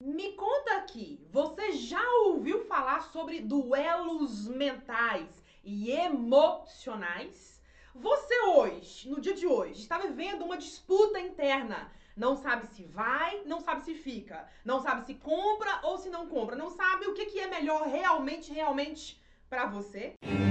[0.00, 7.60] Me conta aqui, você já ouviu falar sobre duelos mentais e emocionais?
[7.96, 11.90] Você hoje, no dia de hoje, está vivendo uma disputa interna.
[12.16, 16.28] Não sabe se vai, não sabe se fica, não sabe se compra ou se não
[16.28, 19.20] compra, não sabe o que, que é melhor realmente, realmente
[19.50, 20.14] para você?
[20.22, 20.47] sente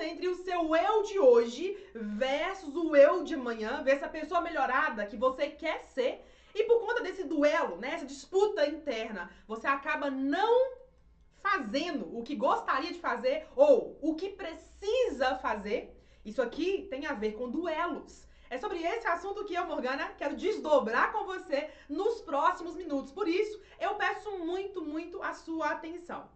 [0.00, 5.06] entre o seu eu de hoje versus o eu de amanhã, ver essa pessoa melhorada
[5.06, 6.24] que você quer ser.
[6.54, 10.72] E por conta desse duelo, né, essa disputa interna, você acaba não
[11.40, 15.80] fazendo o que gostaria de fazer ou o que precisa fazer.
[16.24, 18.26] Isso aqui tem a ver com duelos.
[18.50, 23.12] É sobre esse assunto que eu, Morgana, quero desdobrar com você nos próximos minutos.
[23.12, 26.28] Por isso, eu peço muito, muito a sua atenção.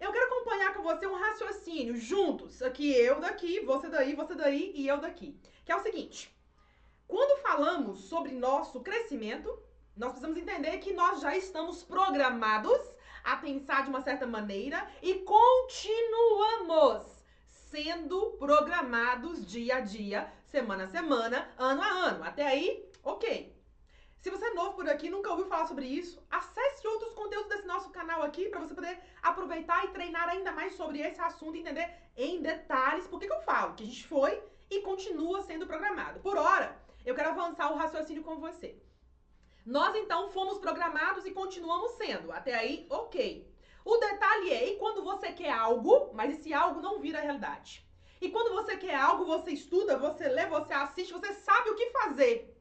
[0.00, 2.62] Eu quero acompanhar com você um raciocínio juntos.
[2.62, 5.38] Aqui eu daqui, você daí, você daí e eu daqui.
[5.64, 6.34] Que é o seguinte:
[7.06, 9.58] quando falamos sobre nosso crescimento,
[9.96, 12.78] nós precisamos entender que nós já estamos programados
[13.24, 20.88] a pensar de uma certa maneira e continuamos sendo programados dia a dia, semana a
[20.88, 22.24] semana, ano a ano.
[22.24, 23.57] Até aí, ok.
[24.20, 27.66] Se você é novo por aqui, nunca ouviu falar sobre isso, acesse outros conteúdos desse
[27.66, 31.60] nosso canal aqui para você poder aproveitar e treinar ainda mais sobre esse assunto e
[31.60, 35.68] entender em detalhes por que, que eu falo que a gente foi e continua sendo
[35.68, 36.18] programado.
[36.18, 38.76] Por hora, eu quero avançar o raciocínio com você.
[39.64, 42.32] Nós então fomos programados e continuamos sendo.
[42.32, 43.48] Até aí, ok.
[43.84, 47.86] O detalhe é, e quando você quer algo, mas esse algo não vira realidade.
[48.20, 51.90] E quando você quer algo, você estuda, você lê, você assiste, você sabe o que
[51.90, 52.57] fazer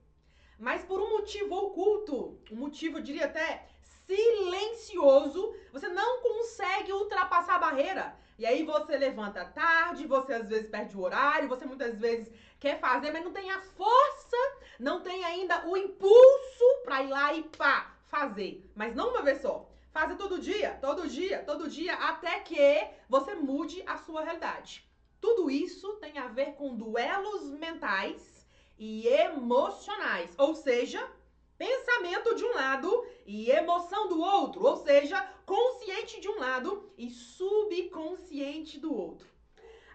[0.60, 3.68] mas por um motivo oculto, um motivo, eu diria até
[4.08, 8.16] silencioso, você não consegue ultrapassar a barreira.
[8.40, 12.80] E aí você levanta tarde, você às vezes perde o horário, você muitas vezes quer
[12.80, 14.38] fazer, mas não tem a força,
[14.80, 18.64] não tem ainda o impulso para ir lá e pá, fazer.
[18.76, 19.70] Mas não uma vez só.
[19.92, 24.88] Fazer todo dia, todo dia, todo dia, até que você mude a sua realidade.
[25.20, 28.37] Tudo isso tem a ver com duelos mentais
[28.78, 31.06] e emocionais, ou seja,
[31.58, 37.10] pensamento de um lado e emoção do outro, ou seja, consciente de um lado e
[37.10, 39.28] subconsciente do outro.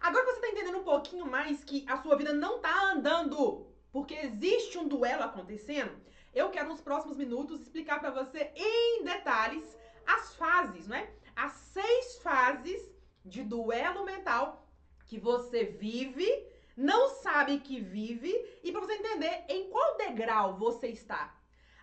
[0.01, 4.15] Agora você está entendendo um pouquinho mais que a sua vida não está andando porque
[4.15, 5.93] existe um duelo acontecendo.
[6.35, 9.77] Eu quero nos próximos minutos explicar para você em detalhes
[10.07, 11.11] as fases, né?
[11.37, 12.91] As seis fases
[13.25, 14.67] de duelo mental
[15.07, 16.27] que você vive
[16.77, 21.35] não sabe que vive e para você entender em qual degrau você está.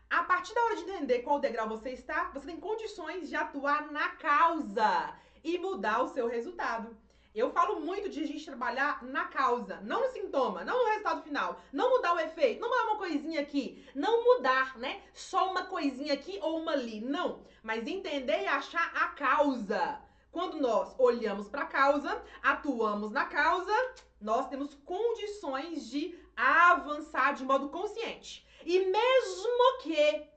[0.09, 3.91] A partir da hora de entender qual degrau você está, você tem condições de atuar
[3.91, 5.13] na causa
[5.43, 6.97] e mudar o seu resultado.
[7.33, 11.21] Eu falo muito de a gente trabalhar na causa, não no sintoma, não no resultado
[11.21, 15.03] final, não mudar o efeito, não mudar uma coisinha aqui, não mudar, né?
[15.13, 20.01] Só uma coisinha aqui ou uma ali, não, mas entender e achar a causa.
[20.39, 23.75] Quando nós olhamos para a causa, atuamos na causa,
[24.21, 28.47] nós temos condições de avançar de modo consciente.
[28.65, 30.29] E mesmo que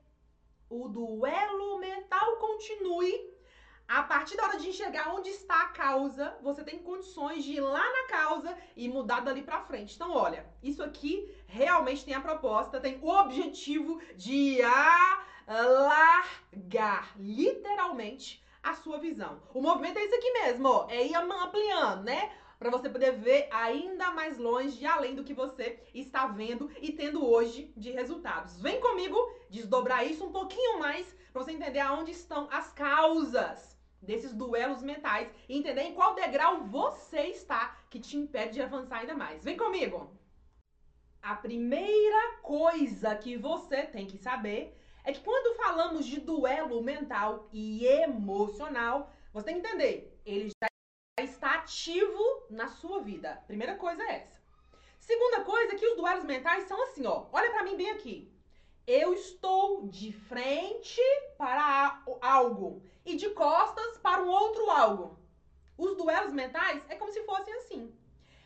[0.69, 3.33] o duelo mental continue,
[3.87, 7.61] a partir da hora de enxergar onde está a causa, você tem condições de ir
[7.61, 9.95] lá na causa e mudar dali para frente.
[9.95, 14.61] Então, olha, isso aqui realmente tem a proposta, tem o objetivo de
[15.47, 19.43] alargar, literalmente, a sua visão.
[19.53, 22.31] O movimento é isso aqui mesmo, ó, é ir ampliando, né?
[22.57, 26.93] Para você poder ver ainda mais longe e além do que você está vendo e
[26.93, 28.61] tendo hoje de resultados.
[28.61, 29.17] Vem comigo
[29.49, 35.29] desdobrar isso um pouquinho mais para você entender aonde estão as causas desses duelos mentais
[35.49, 39.43] e entender em qual degrau você está que te impede de avançar ainda mais.
[39.43, 40.17] Vem comigo!
[41.21, 47.49] A primeira coisa que você tem que saber é que quando falamos de duelo mental
[47.51, 53.43] e emocional, você tem que entender, ele já está ativo na sua vida.
[53.47, 54.41] Primeira coisa é essa.
[54.99, 57.25] Segunda coisa é que os duelos mentais são assim, ó.
[57.31, 58.31] Olha para mim bem aqui.
[58.87, 61.01] Eu estou de frente
[61.37, 65.19] para algo e de costas para um outro algo.
[65.77, 67.93] Os duelos mentais é como se fossem assim.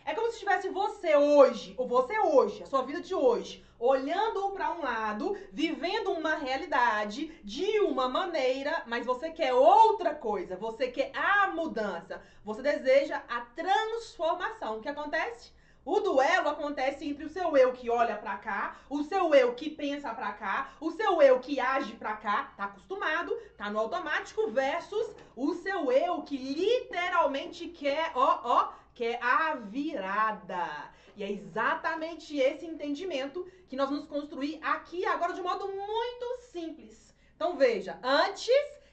[0.05, 4.51] É como se tivesse você hoje, ou você hoje, a sua vida de hoje, olhando
[4.51, 10.87] para um lado, vivendo uma realidade de uma maneira, mas você quer outra coisa, você
[10.87, 14.77] quer a mudança, você deseja a transformação.
[14.77, 15.51] O que acontece?
[15.87, 19.69] O duelo acontece entre o seu eu que olha para cá, o seu eu que
[19.69, 24.51] pensa para cá, o seu eu que age para cá, tá acostumado, tá no automático
[24.51, 30.91] versus o seu eu que literalmente quer, ó, ó, que é a virada.
[31.15, 37.15] E é exatamente esse entendimento que nós vamos construir aqui agora de modo muito simples.
[37.35, 38.49] Então veja, antes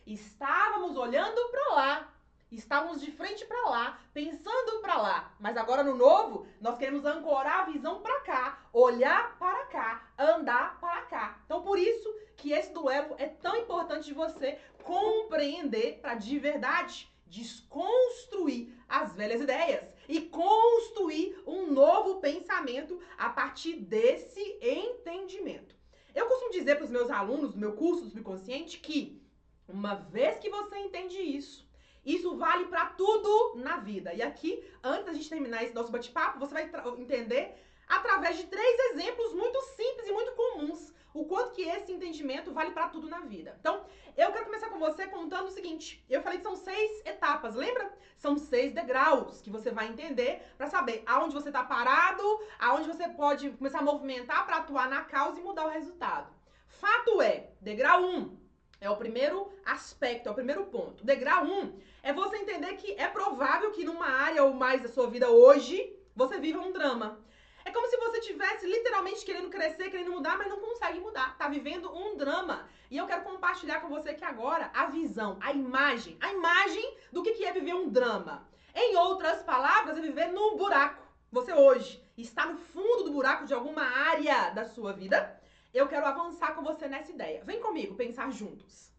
[0.06, 2.15] estávamos olhando para lá,
[2.53, 7.61] estávamos de frente para lá, pensando para lá, mas agora no novo nós queremos ancorar
[7.61, 11.41] a visão para cá, olhar para cá, andar para cá.
[11.47, 17.11] Então por isso que esse duelo é tão importante de você compreender para de verdade
[17.27, 25.75] desconstruir as velhas ideias e construir um novo pensamento a partir desse entendimento.
[26.15, 29.21] Eu costumo dizer para os meus alunos do meu curso do subconsciente que
[29.67, 31.67] uma vez que você entende isso,
[32.05, 34.12] isso vale para tudo na vida.
[34.15, 37.55] E aqui, antes da gente terminar esse nosso bate-papo, você vai entender
[37.89, 42.73] através de três exemplos muito simples e muito comuns o quanto que esse entendimento vale
[42.73, 43.57] para tudo na vida.
[43.61, 47.55] Então, eu quero começar com você contando o seguinte: eu falei que são seis etapas,
[47.55, 47.91] lembra?
[48.19, 52.23] São seis degraus que você vai entender para saber aonde você está parado,
[52.59, 56.33] aonde você pode começar a movimentar para atuar na causa e mudar o resultado.
[56.67, 58.39] Fato é, degrau 1 um,
[58.81, 61.05] é o primeiro aspecto, é o primeiro ponto.
[61.05, 64.89] Degrau 1 um, é você entender que é provável que numa área ou mais da
[64.89, 67.23] sua vida hoje você viva um drama.
[67.65, 71.37] É como se você tivesse literalmente querendo crescer, querendo mudar, mas não consegue mudar.
[71.39, 72.69] Tá vivendo um drama.
[72.91, 77.23] E eu quero compartilhar com você que agora a visão, a imagem, a imagem do
[77.23, 78.47] que é viver um drama.
[78.75, 81.03] Em outras palavras, é viver num buraco.
[81.33, 85.41] Você hoje está no fundo do buraco de alguma área da sua vida.
[85.73, 87.43] Eu quero avançar com você nessa ideia.
[87.45, 88.93] Vem comigo pensar juntos.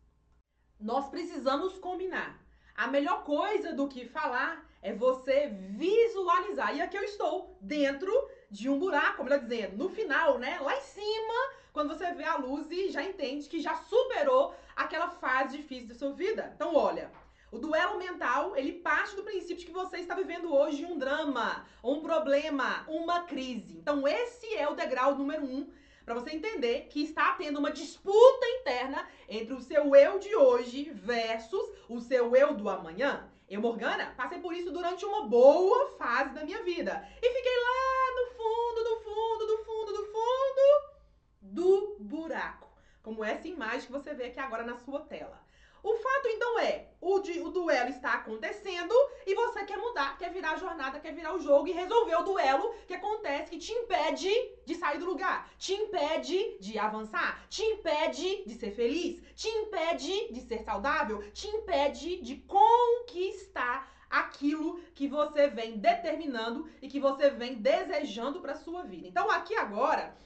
[0.80, 2.44] Nós precisamos combinar.
[2.76, 6.76] A melhor coisa do que falar é você visualizar.
[6.76, 8.12] E aqui eu estou dentro
[8.50, 10.60] de um buraco, melhor dizendo, no final, né?
[10.62, 11.34] Lá em cima,
[11.74, 15.96] quando você vê a luz e já entende que já superou aquela fase difícil da
[15.96, 16.52] sua vida.
[16.56, 17.12] Então, olha,
[17.52, 21.66] o duelo mental, ele parte do princípio de que você está vivendo hoje um drama,
[21.84, 23.78] um problema, uma crise.
[23.78, 25.70] Então, esse é o degrau número um
[26.06, 30.92] para você entender que está tendo uma disputa interna entre o seu eu de hoje
[30.94, 33.28] versus o seu eu do amanhã.
[33.48, 37.08] Eu, Morgana, passei por isso durante uma boa fase da minha vida.
[37.22, 40.96] E fiquei lá no fundo, do fundo, do fundo, do fundo
[41.42, 42.68] do buraco.
[43.04, 45.45] Como essa imagem que você vê aqui agora na sua tela.
[45.86, 48.92] O fato então é, o, de, o duelo está acontecendo
[49.24, 52.24] e você quer mudar, quer virar a jornada, quer virar o jogo e resolver o
[52.24, 54.32] duelo que acontece, que te impede
[54.66, 60.34] de sair do lugar, te impede de avançar, te impede de ser feliz, te impede
[60.34, 67.30] de ser saudável, te impede de conquistar aquilo que você vem determinando e que você
[67.30, 69.08] vem desejando para sua vida.
[69.08, 70.18] Então aqui agora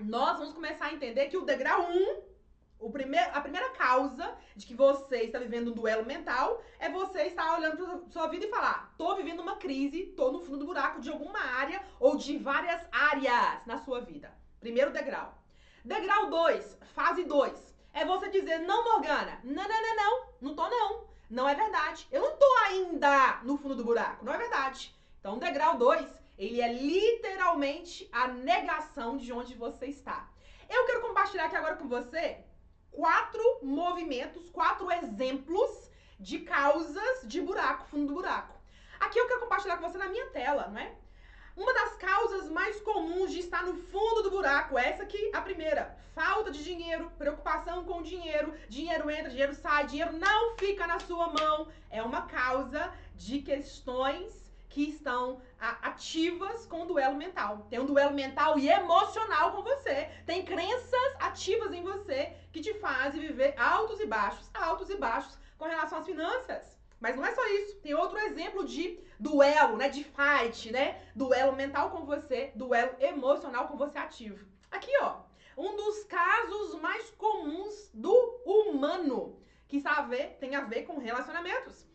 [0.00, 2.31] nós vamos começar a entender que o degrau 1 um
[2.82, 7.22] o primeir, a primeira causa de que você está vivendo um duelo mental é você
[7.22, 10.66] estar olhando para sua vida e falar: tô vivendo uma crise, tô no fundo do
[10.66, 14.34] buraco de alguma área ou de várias áreas na sua vida.
[14.60, 15.38] Primeiro degrau.
[15.84, 20.68] Degrau 2, fase 2, é você dizer: não, Morgana, não, não, não, não, não tô
[20.68, 21.12] não.
[21.30, 22.06] Não é verdade.
[22.12, 24.22] Eu não tô ainda no fundo do buraco.
[24.22, 24.94] Não é verdade.
[25.18, 26.06] Então, degrau 2,
[26.36, 30.28] ele é literalmente a negação de onde você está.
[30.68, 32.44] Eu quero compartilhar aqui agora com você
[32.92, 35.90] quatro movimentos, quatro exemplos
[36.20, 38.54] de causas de buraco, fundo do buraco.
[39.00, 40.92] Aqui eu quero compartilhar com você na minha tela, não é?
[41.56, 45.96] Uma das causas mais comuns de estar no fundo do buraco, essa aqui, a primeira,
[46.14, 51.28] falta de dinheiro, preocupação com dinheiro, dinheiro entra, dinheiro sai, dinheiro não fica na sua
[51.28, 54.41] mão, é uma causa de questões
[54.72, 57.66] que estão ativas com o duelo mental.
[57.68, 60.08] Tem um duelo mental e emocional com você.
[60.24, 65.38] Tem crenças ativas em você que te fazem viver altos e baixos, altos e baixos
[65.58, 66.78] com relação às finanças.
[66.98, 67.76] Mas não é só isso.
[67.80, 69.90] Tem outro exemplo de duelo, né?
[69.90, 71.02] De fight, né?
[71.14, 74.46] Duelo mental com você, duelo emocional com você ativo.
[74.70, 75.20] Aqui, ó.
[75.54, 78.14] Um dos casos mais comuns do
[78.46, 79.38] humano
[79.68, 80.02] que a
[80.40, 81.91] tem a ver com relacionamentos.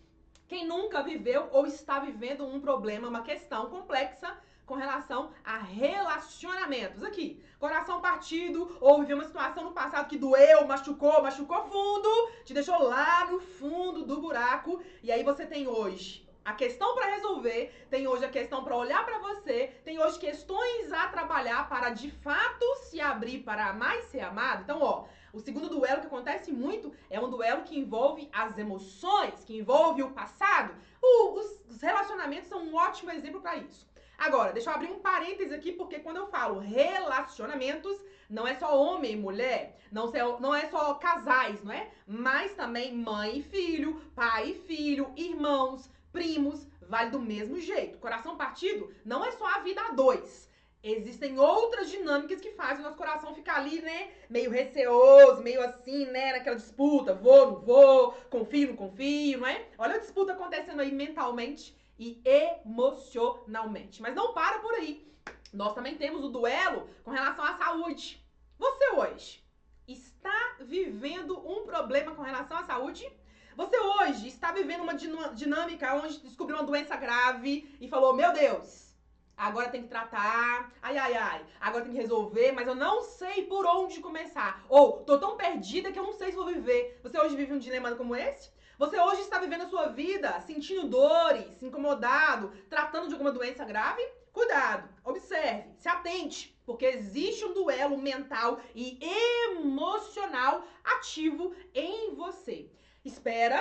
[0.47, 7.03] Quem nunca viveu ou está vivendo um problema, uma questão complexa com relação a relacionamentos.
[7.03, 12.09] Aqui, coração partido, ou viveu uma situação no passado que doeu, machucou, machucou fundo,
[12.45, 17.07] te deixou lá no fundo do buraco, e aí você tem hoje a questão para
[17.07, 21.89] resolver, tem hoje a questão para olhar para você, tem hoje questões a trabalhar para
[21.89, 24.61] de fato se abrir para mais ser amado.
[24.63, 29.43] Então, ó, o segundo duelo que acontece muito é um duelo que envolve as emoções,
[29.43, 30.73] que envolve o passado.
[31.01, 33.85] O, os, os relacionamentos são um ótimo exemplo para isso.
[34.17, 37.99] Agora, deixa eu abrir um parêntese aqui, porque quando eu falo relacionamentos,
[38.29, 41.91] não é só homem e mulher, não, não é só casais, não é?
[42.07, 47.99] Mas também mãe e filho, pai e filho, irmãos, primos, vale do mesmo jeito.
[47.99, 50.49] Coração partido não é só a vida a dois.
[50.81, 54.11] Existem outras dinâmicas que fazem o nosso coração ficar ali, né?
[54.29, 56.31] Meio receoso, meio assim, né?
[56.31, 59.65] Naquela disputa, vou, não vou, confio, não confio, não é?
[59.77, 64.01] Olha a disputa acontecendo aí mentalmente e emocionalmente.
[64.01, 65.05] Mas não para por aí.
[65.53, 68.23] Nós também temos o duelo com relação à saúde.
[68.57, 69.43] Você hoje
[69.87, 73.11] está vivendo um problema com relação à saúde?
[73.57, 78.93] Você hoje está vivendo uma dinâmica onde descobriu uma doença grave e falou: Meu Deus,
[79.35, 83.47] agora tem que tratar, ai, ai, ai, agora tem que resolver, mas eu não sei
[83.47, 84.63] por onde começar.
[84.69, 86.99] Ou tô tão perdida que eu não sei se vou viver.
[87.01, 88.51] Você hoje vive um dilema como esse?
[88.77, 94.07] Você hoje está vivendo a sua vida sentindo dores, incomodado, tratando de alguma doença grave?
[94.31, 102.69] Cuidado, observe, se atente, porque existe um duelo mental e emocional ativo em você.
[103.07, 103.59] Espera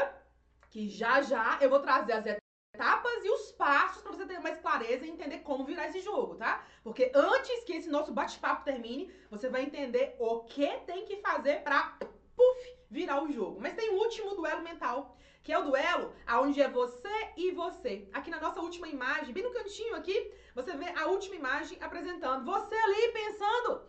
[0.71, 4.59] que já já eu vou trazer as etapas e os passos para você ter mais
[4.61, 6.65] clareza e entender como virar esse jogo, tá?
[6.83, 11.63] Porque antes que esse nosso bate-papo termine, você vai entender o que tem que fazer
[11.63, 11.97] para
[12.37, 13.61] puf, virar o jogo.
[13.61, 18.09] Mas tem o último duelo mental, que é o duelo aonde é você e você.
[18.13, 22.45] Aqui na nossa última imagem, bem no cantinho aqui, você vê a última imagem apresentando
[22.45, 23.83] você ali pensando,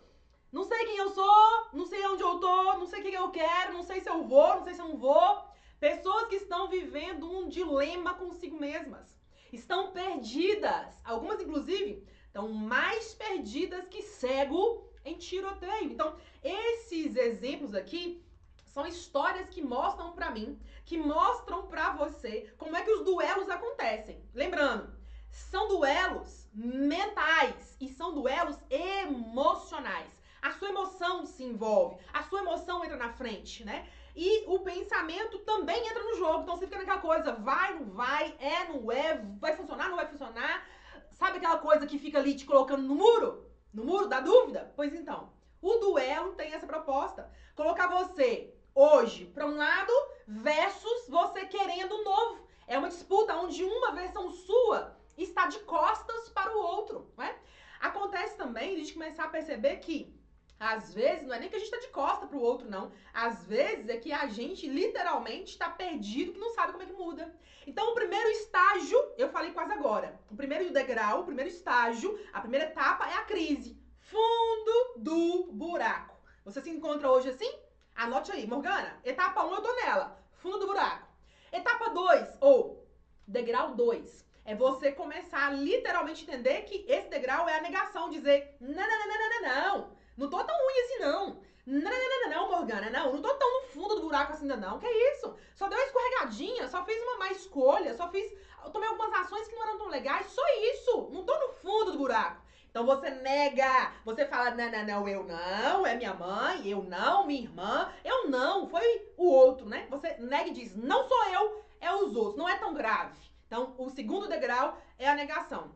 [0.52, 3.32] não sei quem eu sou, não sei onde eu tô, não sei o que eu
[3.32, 5.47] quero, não sei se eu vou, não sei se eu não vou.
[5.80, 9.08] Pessoas que estão vivendo um dilema consigo mesmas.
[9.54, 11.00] Estão perdidas.
[11.04, 15.92] Algumas, inclusive, estão mais perdidas que cego em tiroteio.
[15.92, 18.24] Então, esses exemplos aqui
[18.66, 23.50] são histórias que mostram para mim, que mostram para você como é que os duelos
[23.50, 24.22] acontecem.
[24.34, 24.92] Lembrando,
[25.30, 30.17] são duelos mentais e são duelos emocionais.
[30.42, 33.88] A sua emoção se envolve, a sua emoção entra na frente, né?
[34.16, 36.42] E o pensamento também entra no jogo.
[36.42, 40.08] Então você fica naquela coisa, vai, não vai, é, não é, vai funcionar, não vai
[40.08, 40.66] funcionar.
[41.12, 43.46] Sabe aquela coisa que fica ali te colocando no muro?
[43.74, 44.74] No muro da dúvida?
[44.76, 47.32] Pois então, o duelo tem essa proposta.
[47.56, 49.92] Colocar você hoje para um lado
[50.28, 52.48] versus você querendo um novo.
[52.68, 57.36] É uma disputa onde uma versão sua está de costas para o outro, né?
[57.80, 60.17] Acontece também a gente começar a perceber que
[60.60, 62.92] às vezes não é nem que a gente está de costa para o outro, não.
[63.14, 66.94] Às vezes é que a gente literalmente está perdido, que não sabe como é que
[66.94, 67.34] muda.
[67.66, 70.20] Então, o primeiro estágio, eu falei quase agora.
[70.32, 73.78] O primeiro degrau, o primeiro estágio, a primeira etapa é a crise.
[74.00, 76.16] Fundo do buraco.
[76.46, 77.52] Você se encontra hoje assim?
[77.94, 79.00] Anote aí, Morgana.
[79.04, 80.18] Etapa 1 um, eu tô nela.
[80.38, 81.08] Fundo do buraco.
[81.52, 82.88] Etapa 2, ou
[83.28, 88.56] degrau 2, é você começar a literalmente entender que esse degrau é a negação, dizer:
[88.62, 89.97] não, não, não, não, não, não.
[90.18, 91.48] Não tô tão ruim assim, não.
[91.68, 93.14] Não, não, não, não, não, Morgana, não.
[93.14, 94.80] Não tô tão no fundo do buraco assim ainda, não.
[94.80, 95.36] Que isso?
[95.54, 98.32] Só deu uma escorregadinha, só fiz uma má escolha, só fiz.
[98.64, 100.42] Eu tomei algumas ações que não eram tão legais, só
[100.74, 101.10] isso.
[101.12, 102.42] Não tô no fundo do buraco.
[102.70, 107.26] Então você nega, você fala, não, não, não, eu não, é minha mãe, eu não,
[107.26, 109.88] minha irmã, eu não, foi o outro, né?
[109.90, 113.18] Você nega e diz, não sou eu, é os outros, não é tão grave.
[113.48, 115.72] Então, o segundo degrau é a negação.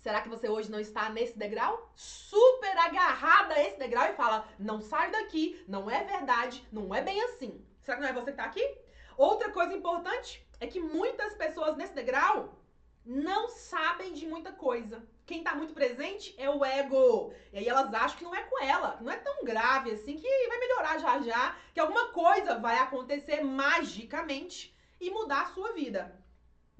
[0.00, 1.92] Será que você hoje não está nesse degrau?
[1.94, 7.02] Super agarrada a esse degrau e fala: não sai daqui, não é verdade, não é
[7.02, 7.62] bem assim.
[7.82, 8.78] Será que não é você que está aqui?
[9.16, 12.58] Outra coisa importante é que muitas pessoas nesse degrau
[13.04, 15.06] não sabem de muita coisa.
[15.26, 17.32] Quem está muito presente é o ego.
[17.52, 20.48] E aí elas acham que não é com ela, não é tão grave assim, que
[20.48, 26.18] vai melhorar já já, que alguma coisa vai acontecer magicamente e mudar a sua vida.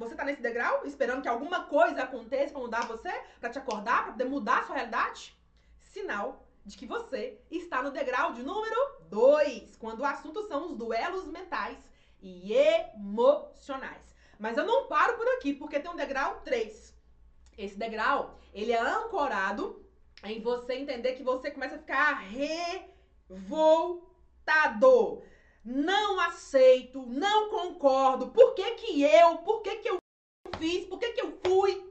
[0.01, 4.05] Você tá nesse degrau esperando que alguma coisa aconteça para mudar você, para te acordar,
[4.05, 5.39] para poder mudar a sua realidade?
[5.79, 10.77] Sinal de que você está no degrau de número 2, quando o assunto são os
[10.79, 11.77] duelos mentais
[12.23, 14.17] e emocionais.
[14.39, 16.99] Mas eu não paro por aqui, porque tem um degrau 3.
[17.59, 19.85] Esse degrau, ele é ancorado
[20.25, 22.15] em você entender que você começa a ficar
[23.29, 24.09] revoltado.
[25.65, 28.29] Não aceito, não concordo.
[28.29, 29.39] Por que que eu?
[29.39, 29.99] Por que que eu
[30.59, 30.87] fiz?
[30.87, 31.91] Por que que eu fui?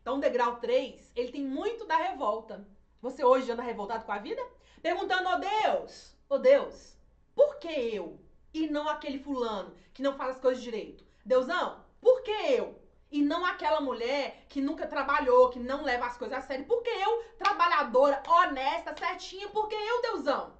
[0.00, 2.66] Então, o degrau 3, ele tem muito da revolta.
[3.00, 4.42] Você hoje anda revoltado com a vida?
[4.82, 6.96] Perguntando, ó oh Deus, ô oh Deus,
[7.34, 8.20] por que eu?
[8.52, 11.04] E não aquele fulano que não faz as coisas direito?
[11.24, 12.78] Deusão, por que eu?
[13.10, 16.64] E não aquela mulher que nunca trabalhou, que não leva as coisas a sério.
[16.66, 19.48] Por que eu, trabalhadora, honesta, certinha?
[19.48, 20.58] Por que eu, Deusão?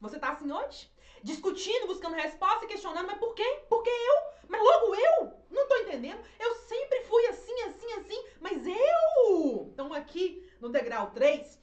[0.00, 0.90] Você tá assim hoje?
[1.22, 3.62] Discutindo, buscando resposta, questionando, mas por quê?
[3.68, 4.48] Por que eu?
[4.48, 5.32] Mas logo eu?
[5.50, 6.20] Não tô entendendo.
[6.38, 9.70] Eu sempre fui assim, assim, assim, mas eu!
[9.72, 11.60] Então aqui no degrau 3,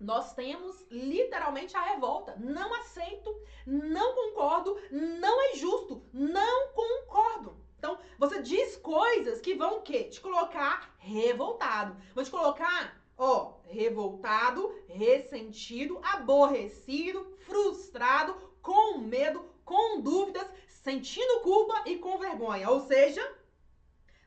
[0.00, 2.36] nós temos literalmente a revolta.
[2.38, 3.34] Não aceito,
[3.66, 7.64] não concordo, não é justo, não concordo.
[7.78, 10.04] Então, você diz coisas que vão o quê?
[10.04, 11.96] Te colocar revoltado.
[12.14, 18.34] Vão te colocar, ó, revoltado, ressentido, aborrecido, frustrado,
[18.64, 22.70] com medo, com dúvidas, sentindo culpa e com vergonha.
[22.70, 23.22] Ou seja,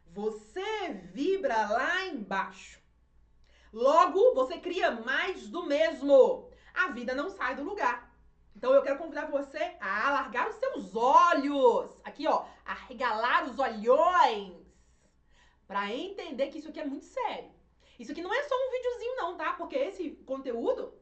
[0.05, 2.79] você vibra lá embaixo.
[3.73, 6.49] Logo, você cria mais do mesmo.
[6.71, 8.15] A vida não sai do lugar.
[8.55, 11.99] Então eu quero convidar você a alargar os seus olhos.
[12.03, 14.55] Aqui, ó, arregalar os olhões.
[15.67, 17.51] Para entender que isso aqui é muito sério.
[17.99, 19.53] Isso aqui não é só um videozinho não, tá?
[19.53, 20.93] Porque esse conteúdo,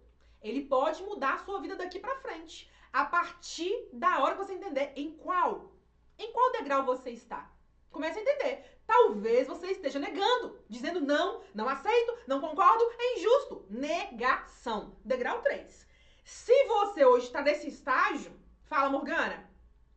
[0.41, 2.71] ele pode mudar a sua vida daqui para frente.
[2.95, 5.73] A partir da hora que você entender em qual,
[6.17, 7.51] em qual degrau você está.
[7.91, 8.79] Comece a entender.
[8.87, 13.65] Talvez você esteja negando, dizendo não, não aceito, não concordo, é injusto.
[13.69, 14.95] Negação.
[15.03, 15.85] Degrau 3.
[16.23, 18.31] Se você hoje está nesse estágio,
[18.63, 19.45] fala, Morgana,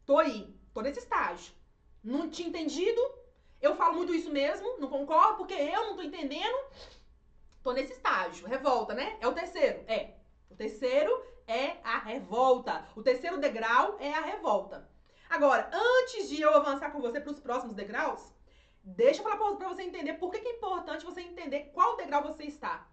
[0.05, 1.55] tô aí, tô nesse estágio.
[2.03, 3.01] Não tinha entendido,
[3.63, 6.59] eu falo muito isso mesmo, não concordo, porque eu não tô entendendo.
[7.63, 8.49] Tô nesse estágio.
[8.49, 9.17] Revolta, né?
[9.21, 9.85] É o terceiro.
[9.87, 10.15] É.
[10.51, 11.38] O terceiro
[12.09, 12.89] revolta.
[12.97, 14.89] O terceiro degrau é a revolta.
[15.29, 18.23] Agora, antes de eu avançar com você para os próximos degraus,
[18.83, 22.23] deixa eu falar para você entender por que, que é importante você entender qual degrau
[22.23, 22.89] você está.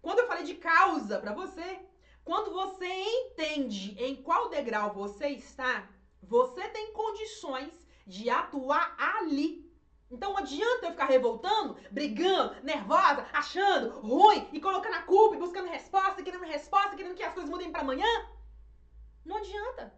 [0.00, 1.80] Quando eu falei de causa para você,
[2.24, 5.86] quando você entende em qual degrau você está,
[6.22, 7.72] você tem condições
[8.06, 9.68] de atuar ali.
[10.10, 15.38] Então não adianta eu ficar revoltando, brigando, nervosa, achando ruim e colocando a culpa e
[15.38, 18.08] buscando resposta, querendo resposta, querendo que as coisas mudem para amanhã.
[19.28, 19.92] Não adianta.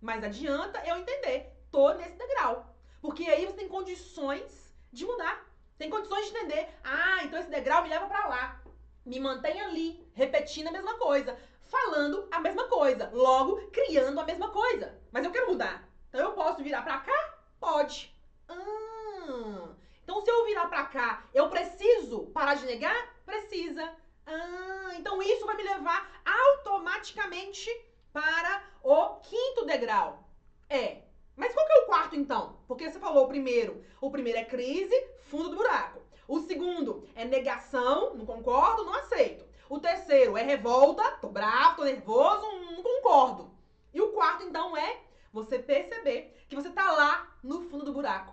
[0.00, 2.76] Mas adianta eu entender, tô nesse degrau.
[3.00, 5.44] Porque aí você tem condições de mudar.
[5.78, 8.62] Tem condições de entender, ah, então esse degrau me leva para lá.
[9.04, 11.36] Me mantém ali, repetindo a mesma coisa
[11.74, 14.96] falando a mesma coisa, logo criando a mesma coisa.
[15.10, 15.88] Mas eu quero mudar.
[16.08, 17.38] Então eu posso virar pra cá?
[17.58, 18.14] Pode.
[18.48, 19.68] Ah,
[20.02, 22.96] então se eu virar pra cá, eu preciso parar de negar?
[23.24, 23.92] Precisa.
[24.26, 27.68] Ah, então isso vai me levar automaticamente
[28.14, 30.22] para o quinto degrau.
[30.70, 31.02] É.
[31.34, 32.60] Mas qual que é o quarto então?
[32.68, 33.84] Porque você falou o primeiro.
[34.00, 36.00] O primeiro é crise, fundo do buraco.
[36.28, 39.44] O segundo é negação, não concordo, não aceito.
[39.68, 43.50] O terceiro é revolta, tô bravo, tô nervoso, não concordo.
[43.92, 45.00] E o quarto, então, é
[45.32, 48.32] você perceber que você tá lá no fundo do buraco.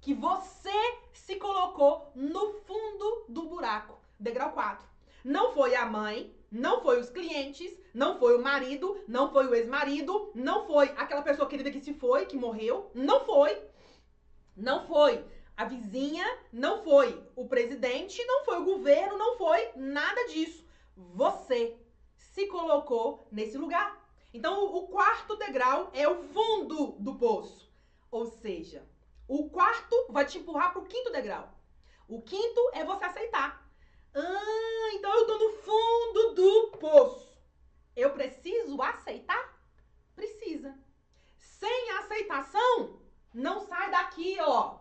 [0.00, 3.96] Que você se colocou no fundo do buraco.
[4.18, 4.84] Degrau 4.
[5.24, 9.54] Não foi a mãe, não foi os clientes, não foi o marido, não foi o
[9.54, 13.62] ex-marido, não foi aquela pessoa querida que se foi, que morreu, não foi.
[14.56, 15.24] Não foi
[15.56, 20.68] a vizinha, não foi o presidente, não foi o governo, não foi nada disso
[21.14, 21.78] você
[22.16, 23.98] se colocou nesse lugar.
[24.32, 27.70] Então, o quarto degrau é o fundo do poço.
[28.10, 28.86] Ou seja,
[29.26, 31.52] o quarto vai te empurrar para o quinto degrau.
[32.08, 33.59] O quinto é você aceitar.
[34.14, 37.30] Ah, então eu tô no fundo do poço.
[37.94, 39.60] Eu preciso aceitar?
[40.14, 40.76] Precisa.
[41.36, 43.00] Sem aceitação,
[43.32, 44.78] não sai daqui, ó.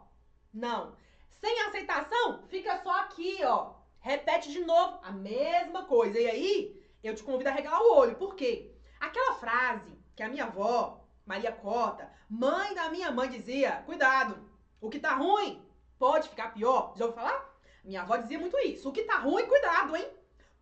[0.54, 0.96] Não.
[1.30, 3.74] Sem aceitação, fica só aqui, ó.
[4.00, 6.20] Repete de novo a mesma coisa.
[6.20, 8.16] E aí, eu te convido a regalar o olho.
[8.16, 8.76] Por quê?
[9.00, 14.50] Aquela frase que a minha avó, Maria Cota, mãe da minha mãe, dizia: cuidado,
[14.82, 15.66] o que tá ruim
[15.98, 16.94] pode ficar pior.
[16.98, 17.49] Já ouviu falar?
[17.84, 18.90] Minha avó dizia muito isso.
[18.90, 20.08] O que tá ruim, cuidado, hein?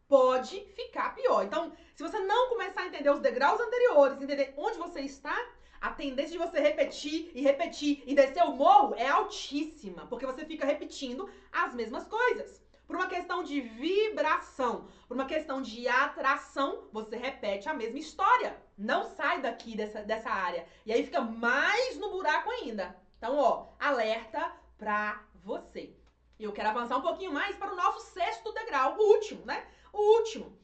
[0.08, 1.43] Pode ficar pior.
[1.43, 5.36] Então, se você não começar a entender os degraus anteriores, entender onde você está,
[5.82, 10.45] a tendência de você repetir e repetir e descer o morro é altíssima, porque você
[10.45, 12.65] fica repetindo as mesmas coisas.
[12.88, 18.58] Por uma questão de vibração, por uma questão de atração, você repete a mesma história.
[18.77, 20.65] Não sai daqui dessa, dessa área.
[20.86, 22.95] E aí fica mais no buraco ainda.
[23.17, 25.96] Então, ó, alerta pra você.
[26.39, 29.65] Eu quero avançar um pouquinho mais para o nosso sexto degrau, o último, né?
[29.91, 30.58] O último.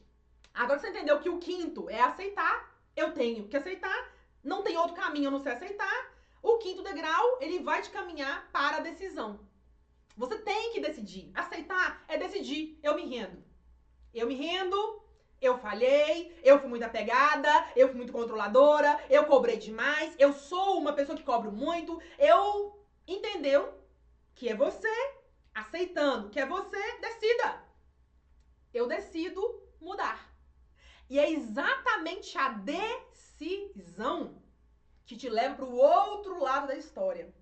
[0.54, 4.94] Agora você entendeu que o quinto é aceitar, eu tenho que aceitar, não tem outro
[4.94, 6.14] caminho a não ser aceitar.
[6.40, 9.40] O quinto degrau, ele vai te caminhar para a decisão.
[10.16, 11.32] Você tem que decidir.
[11.34, 12.78] Aceitar é decidir.
[12.82, 13.42] Eu me rendo.
[14.12, 15.02] Eu me rendo,
[15.40, 20.78] eu falhei, eu fui muito apegada, eu fui muito controladora, eu cobrei demais, eu sou
[20.78, 22.00] uma pessoa que cobro muito.
[22.16, 23.74] Eu entendeu
[24.34, 24.88] que é você
[25.54, 27.64] aceitando, que é você, decida.
[28.72, 30.34] Eu decido mudar.
[31.08, 34.42] E é exatamente a decisão
[35.06, 37.32] que te leva para o outro lado da história.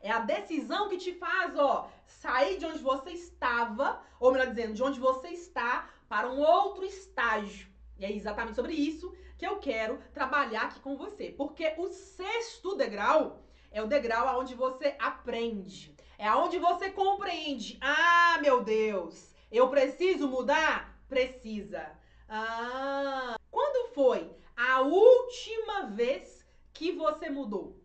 [0.00, 4.74] É a decisão que te faz, ó, sair de onde você estava, ou melhor dizendo,
[4.74, 7.66] de onde você está, para um outro estágio.
[7.98, 11.30] E é exatamente sobre isso que eu quero trabalhar aqui com você.
[11.30, 15.93] Porque o sexto degrau é o degrau aonde você aprende.
[16.24, 17.76] É aonde você compreende.
[17.82, 20.98] Ah, meu Deus, eu preciso mudar?
[21.06, 21.86] Precisa.
[22.26, 27.78] Ah, quando foi a última vez que você mudou?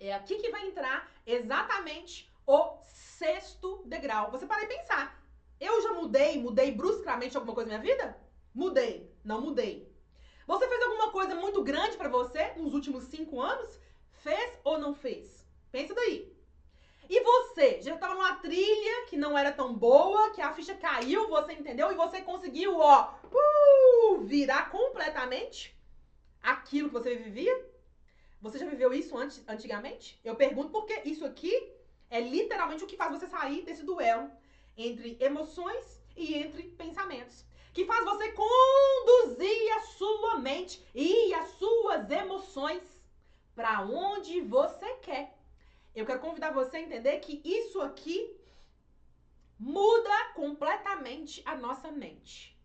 [0.00, 4.30] É aqui que vai entrar exatamente o sexto degrau.
[4.30, 5.22] Você para e pensar.
[5.60, 8.16] Eu já mudei, mudei bruscamente alguma coisa na minha vida?
[8.54, 9.94] Mudei, não mudei.
[10.46, 13.78] Você fez alguma coisa muito grande para você nos últimos cinco anos?
[14.22, 15.46] Fez ou não fez?
[15.70, 16.31] Pensa daí.
[17.12, 21.28] E você já estava numa trilha que não era tão boa, que a ficha caiu,
[21.28, 21.92] você entendeu?
[21.92, 25.76] E você conseguiu, ó, uh, virar completamente
[26.42, 27.54] aquilo que você vivia?
[28.40, 30.18] Você já viveu isso antes, antigamente?
[30.24, 31.52] Eu pergunto porque isso aqui
[32.08, 34.30] é literalmente o que faz você sair desse duelo
[34.74, 37.44] entre emoções e entre pensamentos.
[37.74, 42.82] Que faz você conduzir a sua mente e as suas emoções
[43.54, 45.41] para onde você quer.
[45.94, 48.34] Eu quero convidar você a entender que isso aqui
[49.58, 52.58] muda completamente a nossa mente.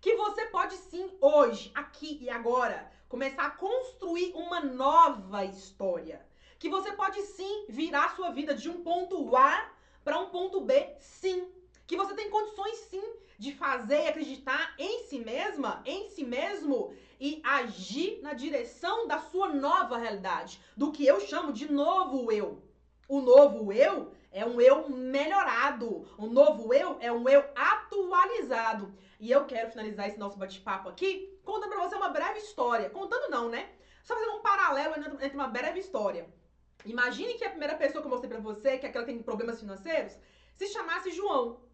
[0.00, 6.24] Que você pode sim, hoje, aqui e agora, começar a construir uma nova história.
[6.58, 9.70] Que você pode sim virar sua vida de um ponto A
[10.04, 11.52] para um ponto B, sim.
[11.86, 13.02] Que você tem condições sim
[13.40, 19.18] de fazer e acreditar em si mesma, em si mesmo e agir na direção da
[19.18, 22.62] sua nova realidade, do que eu chamo de novo eu.
[23.08, 26.06] O novo eu é um eu melhorado.
[26.18, 28.94] O novo eu é um eu atualizado.
[29.18, 32.90] E eu quero finalizar esse nosso bate-papo aqui contando pra você uma breve história.
[32.90, 33.70] Contando não, né?
[34.04, 36.28] Só fazendo um paralelo entre uma breve história.
[36.84, 39.22] Imagine que a primeira pessoa que eu mostrei pra você, que é aquela que tem
[39.22, 40.14] problemas financeiros,
[40.54, 41.69] se chamasse João.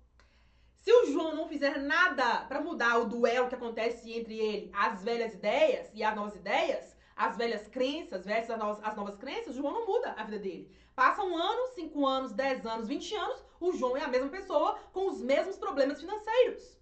[0.87, 5.03] Se o João não fizer nada para mudar o duelo que acontece entre ele, as
[5.03, 9.57] velhas ideias e as novas ideias, as velhas crenças versus as novas, as novas crenças,
[9.57, 10.70] o João não muda a vida dele.
[10.94, 14.79] Passa um ano, cinco anos, dez anos, vinte anos, o João é a mesma pessoa
[14.92, 16.79] com os mesmos problemas financeiros.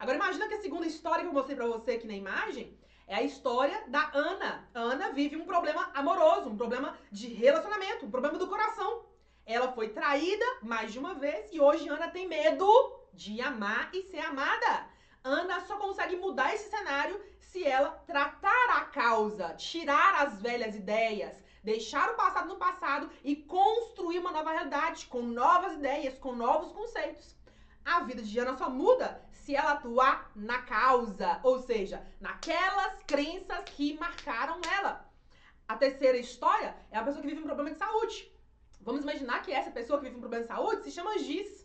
[0.00, 3.14] Agora imagina que a segunda história que eu mostrei pra você aqui na imagem é
[3.14, 4.68] a história da Ana.
[4.74, 9.04] Ana vive um problema amoroso, um problema de relacionamento, um problema do coração.
[9.46, 14.02] Ela foi traída mais de uma vez e hoje Ana tem medo de amar e
[14.02, 14.86] ser amada.
[15.22, 21.34] Ana só consegue mudar esse cenário se ela tratar a causa, tirar as velhas ideias,
[21.62, 26.72] deixar o passado no passado e construir uma nova realidade com novas ideias, com novos
[26.72, 27.34] conceitos.
[27.84, 33.62] A vida de Ana só muda se ela atuar na causa, ou seja, naquelas crenças
[33.66, 35.08] que marcaram ela.
[35.68, 38.30] A terceira história é a pessoa que vive um problema de saúde.
[38.80, 41.63] Vamos imaginar que essa pessoa que vive um problema de saúde se chama Giz.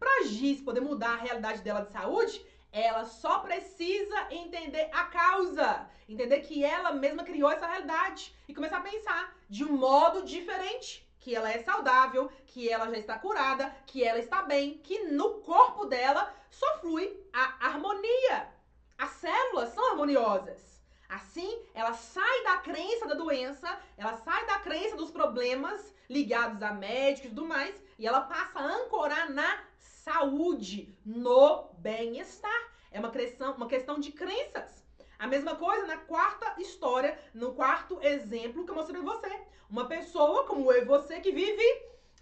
[0.00, 5.86] Para Giz poder mudar a realidade dela de saúde, ela só precisa entender a causa,
[6.08, 11.06] entender que ela mesma criou essa realidade e começar a pensar de um modo diferente
[11.18, 15.40] que ela é saudável, que ela já está curada, que ela está bem, que no
[15.40, 18.48] corpo dela só flui a harmonia.
[18.96, 20.80] As células são harmoniosas.
[21.10, 26.72] Assim, ela sai da crença da doença, ela sai da crença dos problemas ligados a
[26.72, 29.69] médicos e tudo mais, e ela passa a ancorar na
[30.04, 32.70] saúde, no bem-estar.
[32.90, 34.84] É uma questão, uma questão de crenças.
[35.18, 39.40] A mesma coisa na quarta história, no quarto exemplo que eu mostrei pra você.
[39.68, 41.62] Uma pessoa como eu e você que vive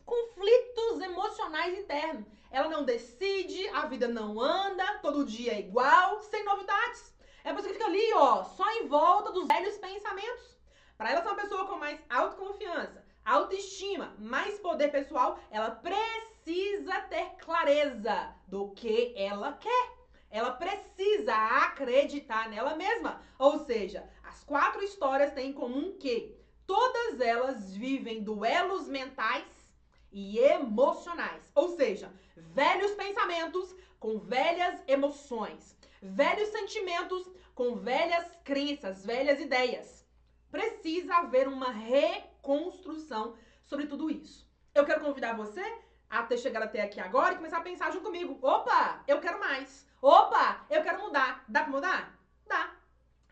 [0.05, 2.27] conflitos emocionais internos.
[2.51, 7.15] Ela não decide, a vida não anda, todo dia é igual, sem novidades.
[7.45, 10.59] É a pessoa que fica ali, ó, só em volta dos velhos pensamentos.
[10.97, 16.28] Para ela ser uma pessoa com mais autoconfiança, autoestima, mais poder pessoal, ela precisa
[17.09, 19.99] ter clareza do que ela quer.
[20.31, 23.21] Ela precisa acreditar nela mesma.
[23.39, 29.47] Ou seja, as quatro histórias têm em comum que todas elas vivem duelos mentais
[30.13, 31.51] e emocionais.
[31.55, 40.07] Ou seja, velhos pensamentos com velhas emoções, velhos sentimentos com velhas crenças, velhas ideias.
[40.51, 44.47] Precisa haver uma reconstrução sobre tudo isso.
[44.75, 45.65] Eu quero convidar você
[46.11, 48.39] a ter chegado até aqui agora e começar a pensar junto comigo.
[48.41, 49.87] Opa, eu quero mais.
[50.01, 51.45] Opa, eu quero mudar.
[51.49, 52.19] Dá pra mudar?
[52.47, 52.73] Dá.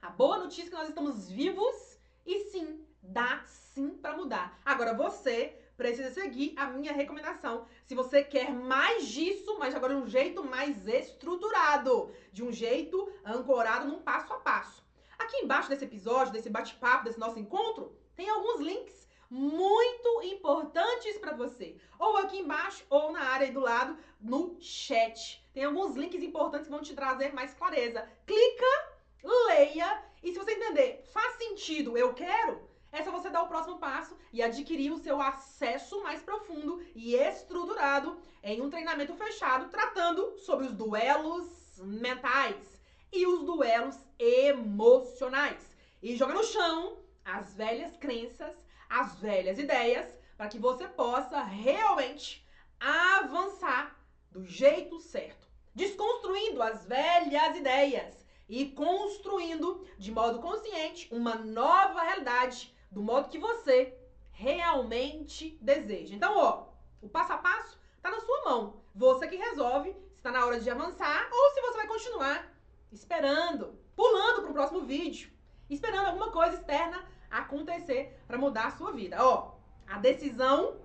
[0.02, 4.58] A boa notícia é que nós estamos vivos e sim, dá sim para mudar.
[4.64, 7.66] Agora você precisa seguir a minha recomendação.
[7.84, 13.12] Se você quer mais disso, mas agora de um jeito mais estruturado, de um jeito
[13.24, 14.84] ancorado num passo a passo.
[15.18, 21.34] Aqui embaixo desse episódio, desse bate-papo, desse nosso encontro, tem alguns links muito importantes para
[21.34, 21.76] você.
[21.98, 25.44] Ou aqui embaixo, ou na área aí do lado, no chat.
[25.52, 28.08] Tem alguns links importantes que vão te trazer mais clareza.
[28.26, 33.48] Clica, leia, e se você entender, faz sentido, eu quero, é só você dar o
[33.48, 39.68] próximo passo e adquirir o seu acesso mais profundo e estruturado em um treinamento fechado
[39.68, 42.80] tratando sobre os duelos mentais
[43.12, 45.70] e os duelos emocionais.
[46.02, 48.54] E joga no chão as velhas crenças,
[48.88, 52.46] as velhas ideias, para que você possa realmente
[52.78, 53.98] avançar
[54.30, 62.74] do jeito certo, desconstruindo as velhas ideias e construindo de modo consciente uma nova realidade
[62.90, 63.96] do modo que você
[64.32, 66.14] realmente deseja.
[66.14, 66.66] Então, ó,
[67.00, 68.82] o passo a passo tá na sua mão.
[68.94, 72.56] Você que resolve se está na hora de avançar ou se você vai continuar
[72.92, 75.30] esperando, pulando para o próximo vídeo,
[75.68, 79.16] esperando alguma coisa externa acontecer para mudar a sua vida.
[79.20, 79.54] Ó,
[79.86, 80.76] a decisão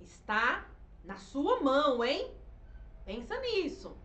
[0.00, 0.66] está
[1.04, 2.30] na sua mão, hein?
[3.04, 3.96] Pensa nisso.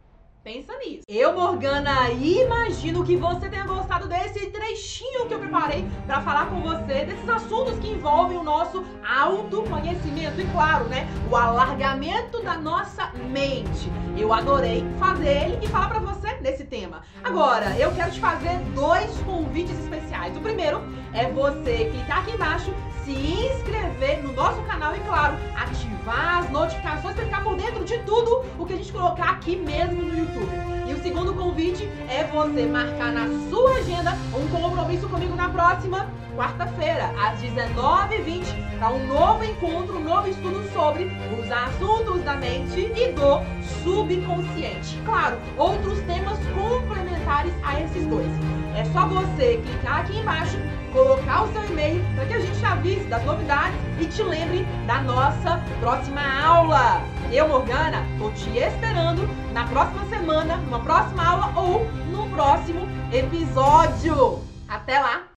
[0.45, 1.01] Pensa nisso.
[1.07, 6.61] Eu, Morgana, imagino que você tenha gostado desse trechinho que eu preparei para falar com
[6.61, 13.11] você desses assuntos que envolvem o nosso autoconhecimento e, claro, né, o alargamento da nossa
[13.27, 13.89] mente.
[14.15, 17.01] Eu adorei fazer ele e falar para você desse tema.
[17.23, 20.37] Agora, eu quero te fazer dois convites especiais.
[20.37, 20.79] O primeiro
[21.11, 22.71] é você clicar aqui embaixo,
[23.03, 28.43] se inscrever no nosso canal e, claro, ativar as notificações para por dentro de tudo
[28.57, 30.49] o que a gente colocar aqui mesmo no YouTube.
[30.87, 36.09] E o segundo convite é você marcar na sua agenda um compromisso comigo na próxima
[36.35, 42.79] quarta-feira, às 19h20, para um novo encontro, um novo estudo sobre os assuntos da mente
[42.79, 43.39] e do
[43.83, 44.99] subconsciente.
[45.05, 48.27] Claro, outros temas complementares a esses dois.
[48.75, 50.57] É só você clicar aqui embaixo,
[50.95, 55.01] colocar o seu e-mail para que a gente avise das novidades e te lembre da
[55.01, 57.01] nossa próxima aula.
[57.31, 64.39] Eu, Morgana, tô te esperando na próxima semana, numa próxima aula ou no próximo episódio.
[64.69, 65.34] Até lá!